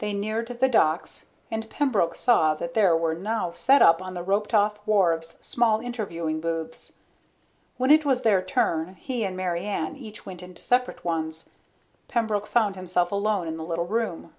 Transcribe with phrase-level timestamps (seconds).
[0.00, 4.22] They neared the docks and Pembroke saw that there were now set up on the
[4.22, 6.92] roped off wharves small interviewing booths.
[7.78, 11.48] When it was their turn, he and Mary Ann each went into separate ones.
[12.06, 14.34] Pembroke found himself alone in the little room.